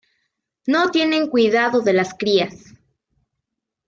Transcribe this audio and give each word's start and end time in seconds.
No 0.65 0.89
tienen 0.89 1.27
cuidado 1.27 1.81
de 1.81 1.93
las 1.93 2.15
crías. 2.15 2.73